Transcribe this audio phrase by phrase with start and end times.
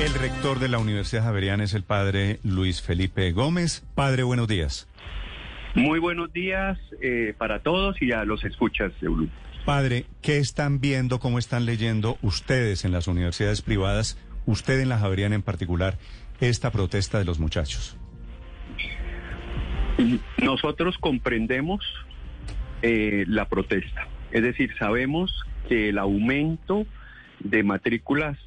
[0.00, 3.84] El rector de la Universidad Javeriana es el padre Luis Felipe Gómez.
[3.94, 4.88] Padre, buenos días.
[5.74, 9.28] Muy buenos días eh, para todos y a los escuchas de Blue.
[9.66, 14.98] Padre, ¿qué están viendo, cómo están leyendo ustedes en las universidades privadas, usted en la
[14.98, 15.98] Javeriana en particular,
[16.40, 17.98] esta protesta de los muchachos?
[20.38, 21.84] Nosotros comprendemos
[22.80, 25.30] eh, la protesta, es decir, sabemos
[25.68, 26.86] que el aumento
[27.40, 28.38] de matrículas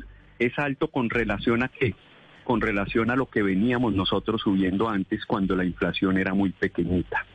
[0.45, 1.95] es alto con relación a qué?
[2.43, 7.25] Con relación a lo que veníamos nosotros subiendo antes cuando la inflación era muy pequeñita.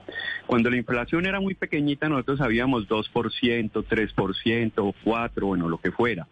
[0.46, 6.26] Cuando la inflación era muy pequeñita nosotros sabíamos 2%, 3%, 4%, bueno, lo que fuera.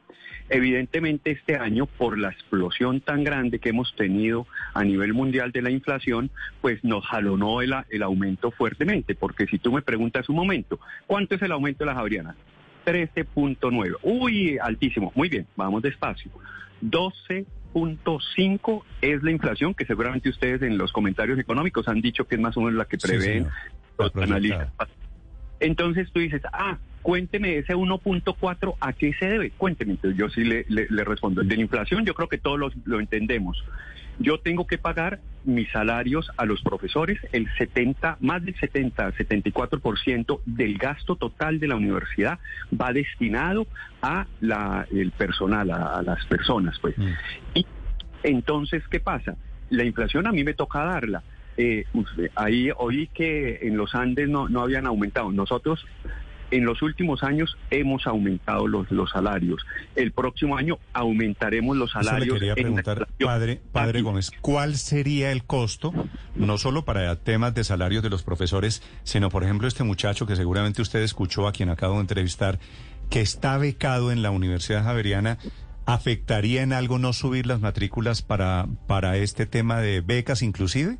[0.49, 5.63] Evidentemente este año, por la explosión tan grande que hemos tenido a nivel mundial de
[5.63, 10.37] la inflación, pues nos jalonó el, el aumento fuertemente, porque si tú me preguntas un
[10.37, 12.37] momento, ¿cuánto es el aumento de las Javerianas?
[12.87, 13.97] 13.9.
[14.03, 15.13] Uy, altísimo.
[15.15, 16.31] Muy bien, vamos despacio.
[16.83, 22.41] 12.5 es la inflación que seguramente ustedes en los comentarios económicos han dicho que es
[22.41, 23.49] más o menos la que prevén
[23.99, 24.71] los analistas.
[25.59, 29.51] Entonces tú dices, ah, cuénteme ese 1.4, ¿a qué se debe?
[29.51, 29.93] Cuénteme.
[29.93, 31.41] Entonces yo sí le, le, le respondo.
[31.41, 33.65] El de la inflación yo creo que todos lo, lo entendemos.
[34.19, 40.41] Yo tengo que pagar mis salarios a los profesores, el 70, más del 70, 74%
[40.45, 42.39] del gasto total de la universidad
[42.79, 43.67] va destinado
[44.03, 46.97] a la, el personal, a, a las personas, pues.
[46.99, 47.13] Mm.
[47.55, 47.67] Y
[48.23, 49.37] entonces, ¿qué pasa?
[49.71, 51.23] La inflación a mí me toca darla.
[51.57, 51.87] Eh,
[52.35, 55.33] ahí oí que en los Andes no, no habían aumentado.
[55.33, 55.87] Nosotros
[56.51, 59.65] en los últimos años hemos aumentado los, los salarios.
[59.95, 62.27] El próximo año aumentaremos los salarios.
[62.27, 65.93] Eso le quería preguntar, padre, padre Gómez, ¿cuál sería el costo,
[66.35, 70.37] no solo para temas de salarios de los profesores, sino, por ejemplo, este muchacho que
[70.37, 72.59] seguramente usted escuchó, a quien acabo de entrevistar,
[73.11, 75.39] que está becado en la Universidad Javeriana?
[75.89, 80.99] ¿Afectaría en algo no subir las matrículas para, para este tema de becas inclusive?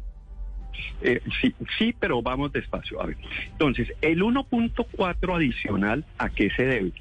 [1.03, 3.01] Eh, sí, sí, pero vamos despacio.
[3.01, 3.17] A ver.
[3.53, 6.93] Entonces, el 1.4 adicional, ¿a qué se debe?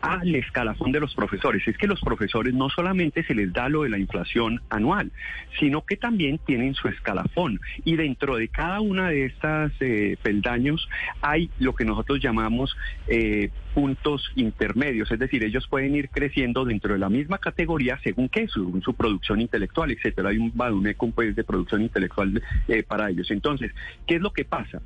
[0.00, 1.66] Al escalafón de los profesores.
[1.66, 5.12] Es que los profesores no solamente se les da lo de la inflación anual,
[5.58, 7.60] sino que también tienen su escalafón.
[7.84, 10.88] Y dentro de cada una de estas eh, peldaños
[11.20, 12.76] hay lo que nosotros llamamos
[13.08, 18.28] eh, puntos intermedios, es decir, ellos pueden ir creciendo dentro de la misma categoría según
[18.28, 20.30] qué, según su producción intelectual, etcétera.
[20.30, 23.30] Hay un badumecum pues, de producción intelectual eh, para ellos.
[23.30, 23.72] Entonces,
[24.06, 24.80] ¿qué es lo que pasa?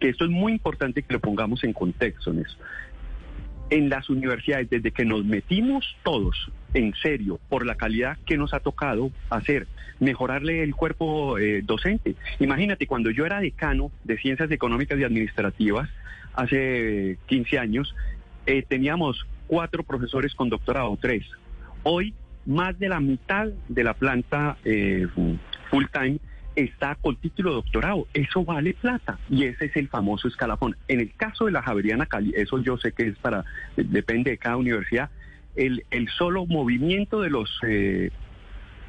[0.00, 2.56] Que esto es muy importante que lo pongamos en contexto en eso
[3.70, 8.54] en las universidades, desde que nos metimos todos en serio por la calidad que nos
[8.54, 9.66] ha tocado hacer,
[9.98, 12.14] mejorarle el cuerpo eh, docente.
[12.38, 15.88] Imagínate, cuando yo era decano de Ciencias Económicas y Administrativas,
[16.34, 17.94] hace 15 años,
[18.44, 21.24] eh, teníamos cuatro profesores con doctorado, tres.
[21.82, 25.06] Hoy, más de la mitad de la planta eh,
[25.70, 26.18] full time
[26.56, 28.08] está con título de doctorado.
[28.14, 30.76] Eso vale plata y ese es el famoso escalafón.
[30.88, 33.44] En el caso de la Javeriana Cali, eso yo sé que es para,
[33.76, 35.10] depende de cada universidad,
[35.54, 38.10] el, el solo movimiento de los eh,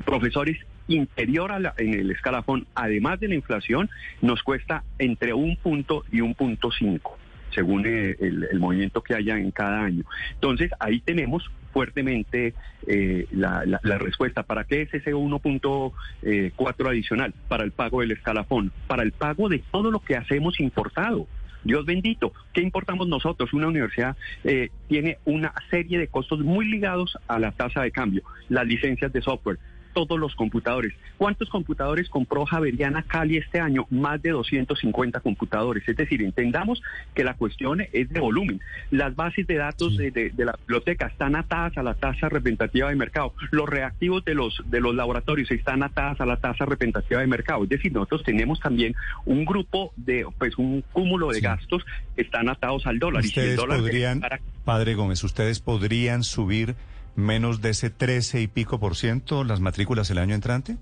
[0.05, 0.57] profesores
[0.87, 3.89] interior a la, en el escalafón, además de la inflación,
[4.21, 7.17] nos cuesta entre un punto y un punto cinco
[7.57, 10.03] según eh, el, el, movimiento que haya en cada año.
[10.35, 12.53] Entonces, ahí tenemos fuertemente
[12.85, 14.43] eh, la, la, respuesta.
[14.43, 16.51] ¿Para qué es ese 1.4 eh,
[16.87, 17.33] adicional?
[17.47, 21.27] Para el pago del escalafón, para el pago de todo lo que hacemos importado.
[21.63, 23.51] Dios bendito, ¿qué importamos nosotros?
[23.53, 28.21] Una universidad eh, tiene una serie de costos muy ligados a la tasa de cambio,
[28.47, 29.57] las licencias de software,
[30.05, 30.93] todos los computadores.
[31.17, 33.87] ¿Cuántos computadores compró Javeriana Cali este año?
[33.89, 35.83] Más de 250 computadores.
[35.87, 36.83] Es decir, entendamos
[37.15, 38.61] que la cuestión es de volumen.
[38.91, 42.89] Las bases de datos de, de, de, la biblioteca están atadas a la tasa representativa
[42.89, 43.33] de mercado.
[43.51, 47.63] Los reactivos de los, de los laboratorios están atadas a la tasa representativa de mercado.
[47.63, 48.93] Es decir, nosotros tenemos también
[49.25, 51.41] un grupo de, pues un cúmulo de sí.
[51.41, 51.83] gastos
[52.15, 53.23] que están atados al dólar.
[53.23, 54.39] Ustedes y si el dólar podrían, para...
[54.63, 56.75] Padre Gómez, ustedes podrían subir
[57.17, 60.77] menos de ese 13 y pico por ciento las matrículas el año entrante?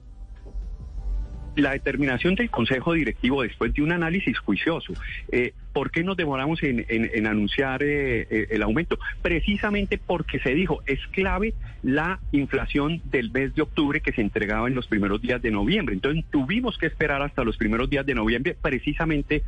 [1.55, 4.91] La determinación del Consejo Directivo después de un análisis juicioso.
[5.31, 8.99] Eh, ¿por qué nos demoramos en, en- anunciar eh, eh, el aumento?
[9.21, 14.67] Precisamente porque se dijo, es clave la inflación del mes de octubre que se entregaba
[14.67, 15.95] en los primeros días de noviembre.
[15.95, 19.43] Entonces tuvimos que esperar hasta los primeros días de noviembre precisamente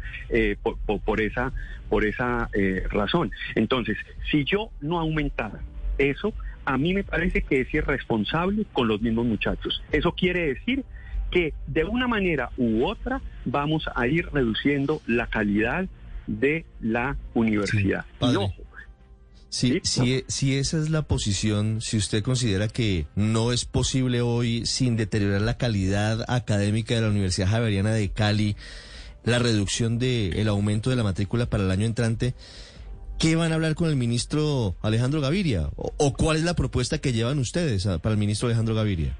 [0.63, 1.51] por, por- esa,
[1.90, 2.50] por esa
[2.90, 3.31] razón.
[3.56, 3.98] Entonces,
[4.31, 5.60] si yo no aumentara
[5.98, 6.33] eso,
[6.68, 9.81] a mí me parece que es irresponsable con los mismos muchachos.
[9.94, 10.84] Eso quiere decir
[11.31, 15.88] que de una manera u otra vamos a ir reduciendo la calidad
[16.28, 18.04] de la universidad.
[18.19, 18.54] Sí, ojo,
[19.48, 24.66] Si, si, si esa es la posición, si usted considera que no es posible hoy,
[24.66, 28.58] sin deteriorar la calidad académica de la Universidad Javeriana de Cali,
[29.24, 32.34] la reducción del aumento de la matrícula para el año entrante,
[33.19, 35.69] ¿qué van a hablar con el ministro Alejandro Gaviria?
[35.75, 39.16] ¿O, cuál es la propuesta que llevan ustedes a- para el ministro Alejandro Gaviria?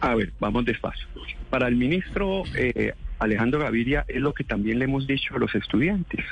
[0.00, 1.06] A ver, vamos despacio.
[1.50, 5.54] Para el ministro eh, Alejandro Gaviria es lo que también le hemos dicho a los
[5.54, 6.24] estudiantes.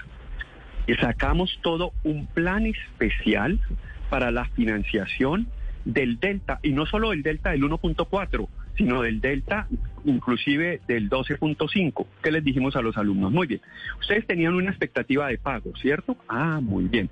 [0.87, 3.61] Que sacamos todo un plan especial
[4.09, 5.47] para la financiación
[5.85, 9.69] del delta, y no solo del delta del 1.4, sino del delta
[10.05, 12.07] inclusive del 12.5.
[12.23, 13.31] ¿Qué les dijimos a los alumnos?
[13.33, 13.61] Muy bien.
[14.01, 16.17] Ustedes tenían una expectativa de pago, ¿cierto?
[16.29, 17.11] Ah, muy bien.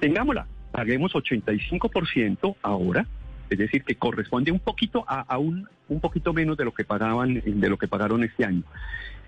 [0.00, 0.46] Tengámosla.
[0.70, 3.06] Paguemos 85% ahora,
[3.48, 7.40] es decir, que corresponde un poquito a, un, un poquito menos de lo que pagaban,
[7.44, 8.64] de lo que pagaron este año.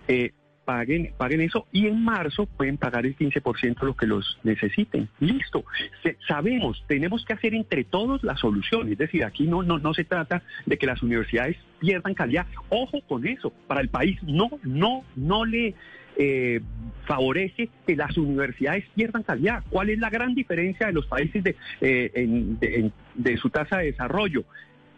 [0.09, 0.33] Eh,
[0.67, 5.09] paguen, paguen eso y en marzo pueden pagar el 15% lo que los necesiten.
[5.21, 5.65] Listo.
[6.03, 8.93] Se- sabemos, tenemos que hacer entre todos la solución.
[8.93, 12.47] Es decir, aquí no, no, no se trata de que las universidades pierdan calidad.
[12.69, 13.51] Ojo con eso.
[13.67, 15.75] Para el país no, no, no le
[16.19, 16.61] eh,
[17.07, 19.63] favorece que las universidades pierdan calidad.
[19.71, 24.45] ¿Cuál es la gran diferencia de los países de, eh, de su tasa de desarrollo?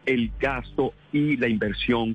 [0.07, 2.15] El gasto y la inversión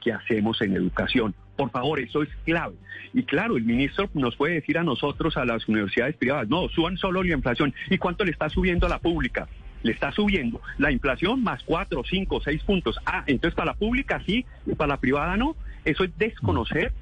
[0.00, 1.34] Que hacemos en educación.
[1.56, 2.74] Por favor, eso es clave.
[3.12, 6.96] Y claro, el ministro nos puede decir a nosotros, a las universidades privadas, no, suban
[6.96, 7.74] solo la inflación.
[7.90, 9.46] ¿Y cuánto le está subiendo a la pública?
[9.82, 12.96] Le está subiendo la inflación más cuatro, cinco, seis puntos.
[13.06, 15.56] Ah, entonces para la pública sí y para la privada no.
[15.84, 16.92] Eso es desconocer.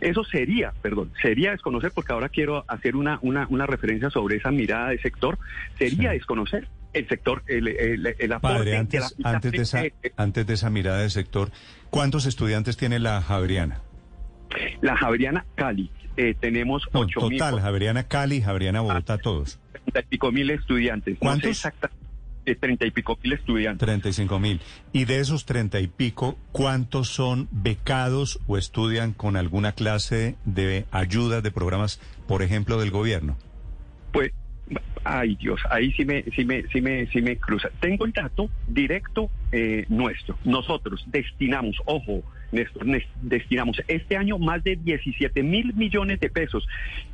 [0.00, 4.52] Eso sería, perdón, sería desconocer, porque ahora quiero hacer una, una, una referencia sobre esa
[4.52, 5.38] mirada de sector,
[5.76, 6.18] sería Sí.
[6.18, 9.82] desconocer el sector, el, el, el aporte Padre, de antes, la- antes, de esa,
[10.16, 11.50] antes de esa mirada del sector,
[11.90, 13.80] ¿cuántos estudiantes tiene la Javeriana?
[14.80, 19.58] La Javeriana Cali, eh, tenemos No, ocho mil, total, Javeriana Cali, Javeriana Bogotá, todos.
[19.72, 21.12] treinta y pico mil estudiantes.
[21.14, 21.50] No sé ¿Cuántos?
[21.50, 21.90] exacta-
[22.46, 23.84] eh, treinta y pico mil estudiantes.
[23.86, 24.60] 35 mil.
[24.92, 30.86] Y de esos 30 y pico, ¿cuántos son becados o estudian con alguna clase de
[30.90, 33.36] ayuda de programas, por ejemplo, del gobierno?
[34.12, 34.32] Pues,
[35.08, 37.70] ay Dios, ahí sí me, sí me, sí me, sí me cruza.
[37.80, 40.36] Tengo el dato directo eh, nuestro.
[40.44, 42.22] Nosotros destinamos, ojo,
[42.52, 42.86] Néstor,
[43.22, 46.66] destinamos este año más de 17 mil millones de pesos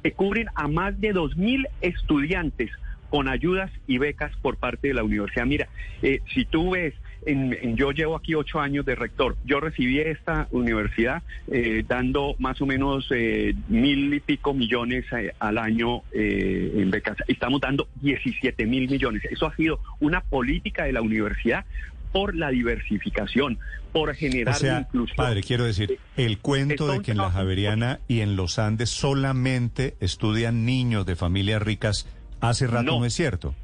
[0.02, 2.70] que cubren a más de 2 mil estudiantes
[3.10, 5.46] con ayudas y becas por parte de la universidad.
[5.46, 5.68] Mira,
[6.02, 6.94] eh, si tú ves,
[7.26, 12.34] en, en- yo llevo aquí ocho años de rector, yo recibí esta universidad eh, dando
[12.38, 17.16] más o menos eh, mil y pico millones eh, al año eh, en becas.
[17.28, 19.22] Estamos dando 17 mil millones.
[19.30, 21.64] Eso ha sido una política de la universidad
[22.12, 23.58] por la diversificación,
[23.92, 25.16] por generar O sea, inclusión.
[25.16, 29.96] padre, quiero decir, el cuento de que en la Javeriana y en los Andes solamente
[30.00, 32.06] estudian niños de familias ricas,
[32.40, 33.04] hace rato no, No.
[33.06, 33.54] es cierto.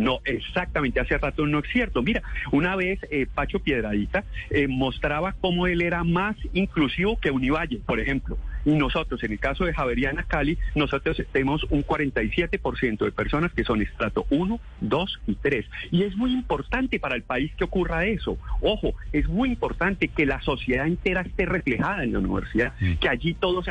[0.00, 2.02] No, exactamente, hace rato no es cierto.
[2.02, 7.80] Mira, una vez eh, Pacho Piedradita eh, mostraba cómo él era más inclusivo que Univalle,
[7.84, 8.38] por ejemplo.
[8.64, 13.64] Y nosotros, en el caso de Javeriana Cali, nosotros tenemos un 47% de personas que
[13.64, 15.66] son estrato 1, 2 y 3.
[15.90, 18.36] Y es muy importante para el país que ocurra eso.
[18.60, 22.94] Ojo, es muy importante que la sociedad entera esté reflejada en la universidad, Mm.
[22.94, 23.66] que allí todos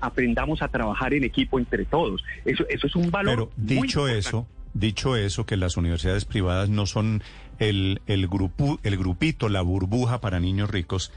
[0.00, 2.24] aprendamos a trabajar en equipo entre todos.
[2.44, 3.34] Eso, eso es un valor.
[3.34, 7.22] Pero dicho eso, dicho eso, que las universidades privadas no son
[7.58, 11.12] el, el, grupo, el grupito, la burbuja para niños ricos,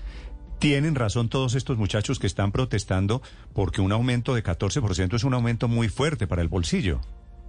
[0.59, 3.21] tienen razón todos estos muchachos que están protestando
[3.53, 7.01] porque un aumento de 14% es un aumento muy fuerte para el bolsillo.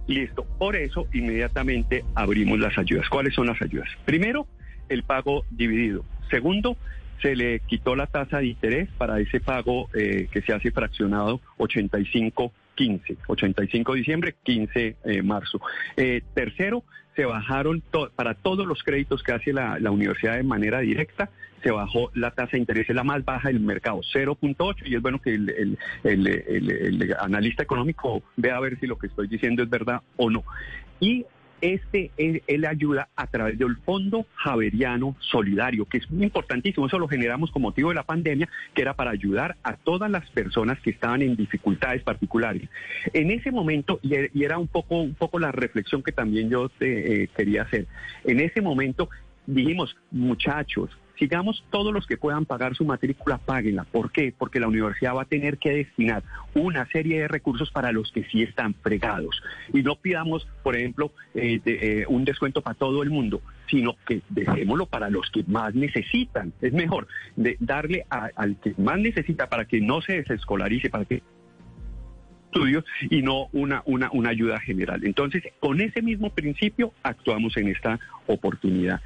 [0.07, 0.45] Listo.
[0.57, 3.09] Por eso, inmediatamente abrimos las ayudas.
[3.09, 3.89] ¿Cuáles son las ayudas?
[4.05, 4.47] Primero,
[4.87, 6.05] el pago dividido.
[6.29, 6.77] Segundo,
[7.21, 11.41] se le quitó la tasa de interés para ese pago eh, que se hace fraccionado
[11.57, 15.59] 85 15, 85 de diciembre, 15 de marzo.
[15.97, 16.83] Eh, tercero,
[17.17, 17.81] se bajaron
[18.15, 21.31] para todos los créditos que hace la, universidad de manera directa,
[21.63, 25.19] se bajó la tasa de interés, la más baja del mercado, 0.8, y es bueno
[25.19, 30.01] que el, el, analista económico vea a ver si lo que estoy diciendo es verdad
[30.15, 30.43] o no.
[30.99, 31.25] Y
[31.61, 36.87] este él, ayuda a través del Fondo Javeriano Solidario, que es muy importantísimo.
[36.87, 40.29] Eso lo generamos con motivo de la pandemia, que era para ayudar a todas las
[40.31, 42.69] personas que estaban en dificultades particulares.
[43.13, 46.69] En ese momento, y er, era un poco, un poco la reflexión que también yo
[46.79, 47.87] eh, quería hacer,
[48.23, 49.09] en ese momento
[49.45, 53.83] dijimos, muchachos, sigamos todos los que puedan pagar su matrícula, páguenla.
[53.85, 54.33] ¿Por qué?
[54.37, 58.23] Porque la universidad va a tener que destinar una serie de recursos para los que
[58.25, 59.41] sí están fregados.
[59.73, 64.21] Y no pidamos, por ejemplo, eh, eh, un descuento para todo el mundo, sino que
[64.29, 66.53] dejémoslo para los que más necesitan.
[66.61, 71.21] Es mejor de darle al que más necesita para que no se desescolarice, para que
[72.47, 75.01] estudios y no una, una, una ayuda general.
[75.03, 79.01] Entonces, con ese mismo principio actuamos en esta oportunidad.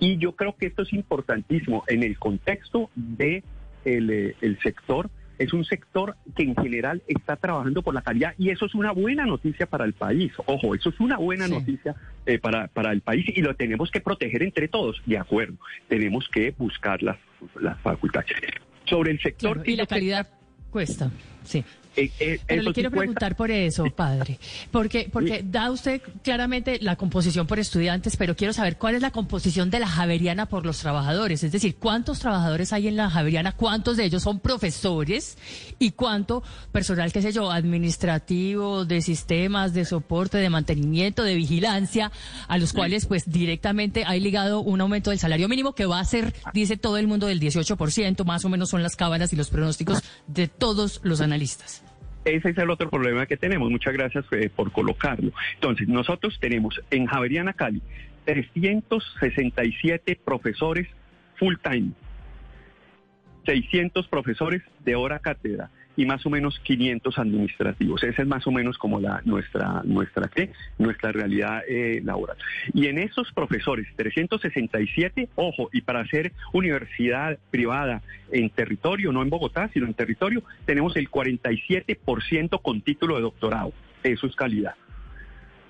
[0.00, 3.44] Y yo creo que esto es importantísimo en el contexto de
[3.84, 5.10] eh, el, sector.
[5.38, 8.92] Es un sector que en general está trabajando por la calidad y eso es una
[8.92, 10.32] buena noticia para el país.
[10.46, 11.94] Ojo, eso es una buena noticia
[12.26, 15.00] eh, para, para el país y lo tenemos que proteger entre todos.
[15.06, 15.56] De acuerdo,
[15.88, 17.18] tenemos que buscar las,
[17.60, 18.36] las facultades.
[18.84, 19.62] Sobre el sector...
[19.66, 20.28] y la calidad
[20.70, 21.10] cuesta,
[21.44, 21.64] sí.
[21.96, 24.38] Eh, eh, Pero le quiero preguntar por eso, padre,
[24.70, 29.10] porque porque da usted claramente la composición por estudiantes, pero quiero saber cuál es la
[29.10, 33.52] composición de la Javeriana por los trabajadores, es decir, cuántos trabajadores hay en la Javeriana,
[33.52, 35.36] cuántos de ellos son profesores
[35.80, 42.12] y cuánto personal, qué sé yo, administrativo, de sistemas, de soporte, de mantenimiento, de vigilancia,
[42.46, 46.04] a los cuales pues directamente hay ligado un aumento del salario mínimo que va a
[46.04, 49.50] ser, dice todo el mundo, del 18%, más o menos son las cábalas y los
[49.50, 51.29] pronósticos de todos los analistas.
[52.24, 53.70] Ese es el otro problema que tenemos.
[53.70, 55.32] Muchas gracias eh, por colocarlo.
[55.54, 57.80] Entonces, nosotros tenemos en Javeriana Cali
[58.24, 60.86] 367 profesores
[61.36, 61.92] full time,
[63.46, 65.70] 600 profesores de hora cátedra,
[66.00, 68.02] y más o menos 500 administrativos.
[68.02, 70.50] Esa es más o menos como la nuestra nuestra ¿qué?
[70.78, 72.38] nuestra realidad eh, laboral.
[72.72, 78.00] Y en esos profesores, 367, ojo, y para hacer universidad privada
[78.32, 83.74] en territorio, no en Bogotá, sino en territorio, tenemos el 47% con título de doctorado.
[84.02, 84.76] Eso es calidad.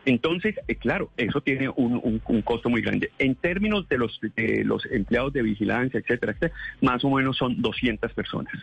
[0.05, 3.11] Entonces, eh, claro, eso tiene un, costo muy grande.
[3.19, 7.61] En términos de los, de los empleados de vigilancia, etcétera, etcétera, más o menos son
[7.61, 8.55] 200 personas.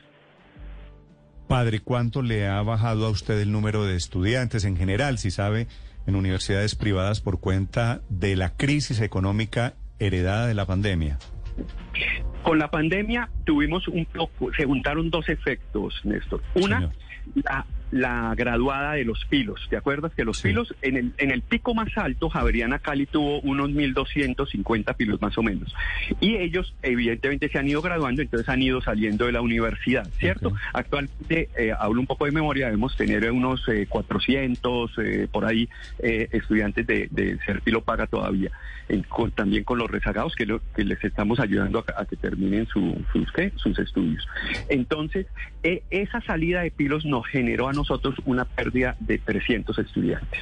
[1.47, 5.67] Padre, ¿cuánto le ha bajado a usted el número de estudiantes en general, si sabe,
[6.05, 11.17] en universidades privadas por cuenta de la crisis económica heredada de la pandemia?
[12.43, 16.41] Con la pandemia tuvimos un poco, se juntaron dos efectos, Néstor.
[16.55, 16.91] Una,
[17.35, 19.65] la la graduada de los pilos.
[19.70, 23.39] ¿Te acuerdas que los pilos, en el, en el pico más alto, Javeriana Cali tuvo
[23.41, 25.74] unos 1.250 pilos más o menos.
[26.20, 30.53] Y ellos, evidentemente, se han ido graduando, entonces han ido saliendo de la universidad, ¿cierto?
[30.74, 35.70] Actualmente, eh, hablo un poco de memoria, debemos tener unos 400, eh, eh, por ahí,
[36.00, 38.51] estudiantes de, de Certi paga todavía.
[39.36, 42.96] también con los rezagados que, que les estamos ayudando a, que terminen sus,
[43.56, 44.27] sus estudios.
[44.70, 45.27] Entonces,
[45.63, 50.41] esa salida de pilos nos generó a nosotros una pérdida de 300 estudiantes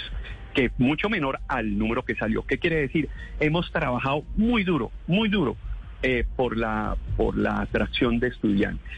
[0.55, 2.43] que es mucho menor al número que salió.
[2.43, 3.09] ¿Qué quiere decir?
[3.41, 5.57] Hemos trabajado muy duro, muy duro
[6.01, 8.89] eh, por, la, por la atracción de estudiantes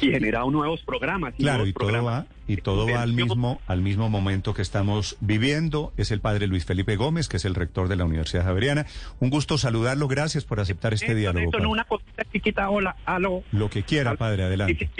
[0.00, 1.34] y generado nuevos programas.
[1.34, 5.92] claro, y todo va, y todo va al mismo, al mismo momento que estamos viviendo.
[5.96, 8.86] Es el padre Luis Felipe Gómez, que es el rector de la Universidad Javeriana.
[9.20, 10.08] Un gusto saludarlo.
[10.08, 11.50] Gracias por aceptar este diálogo.
[11.68, 13.42] una cosita chiquita, hola, aló.
[13.52, 14.90] Lo que quiera, padre, adelante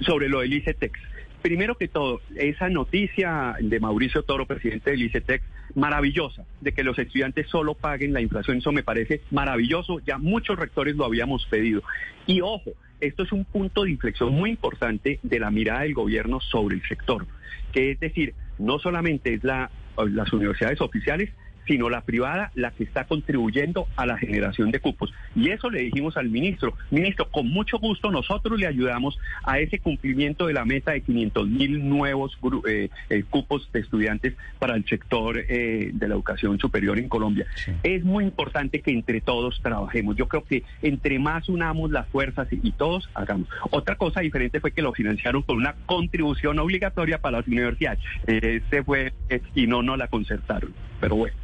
[0.00, 0.98] sobre lo del ICETEX.
[1.42, 5.44] Primero que todo, esa noticia de Mauricio Toro, presidente del ICETEX,
[5.74, 10.58] maravillosa, de que los estudiantes solo paguen la inflación, eso me parece maravilloso, ya muchos
[10.58, 11.82] rectores lo habíamos pedido.
[12.26, 16.40] Y ojo, esto es un punto de inflexión muy importante de la mirada del gobierno
[16.40, 17.26] sobre el sector,
[17.72, 21.30] que es decir, no solamente es la, las universidades oficiales,
[21.66, 25.12] sino la privada la que está contribuyendo a la generación de cupos.
[25.34, 26.74] Y eso le dijimos al ministro.
[26.90, 31.48] Ministro, con mucho gusto nosotros le ayudamos a ese cumplimiento de la meta de 500
[31.48, 32.38] mil nuevos
[32.68, 37.46] eh, eh, cupos de estudiantes para el sector eh, de la educación superior en Colombia.
[37.82, 40.16] Es muy importante que entre todos trabajemos.
[40.16, 43.48] Yo creo que entre más unamos las fuerzas y, todos hagamos.
[43.70, 48.00] Otra cosa diferente fue que lo financiaron con una contribución obligatoria para las universidades.
[48.26, 49.12] se fue
[49.54, 50.72] y no no la concertaron.
[51.00, 51.36] Pero bueno.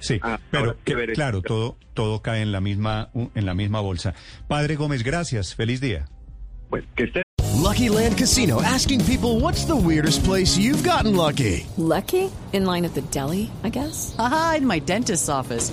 [0.00, 0.76] Sí, ah, pero
[1.14, 4.14] claro, todo, todo cae en la misma, en la misma bolsa.
[4.48, 5.54] Padre Gómez, gracias.
[5.54, 6.06] Feliz día.
[6.68, 7.24] Pues que esté
[7.64, 11.66] Lucky Land Casino asking people what's the weirdest place you've gotten lucky?
[11.78, 12.30] Lucky?
[12.52, 14.14] In line at the deli, I guess?
[14.18, 15.72] Aha, in my dentist's office.